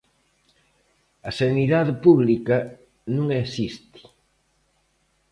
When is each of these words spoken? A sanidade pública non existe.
A 1.29 1.31
sanidade 1.41 1.93
pública 2.05 2.57
non 3.15 3.27
existe. 3.43 3.99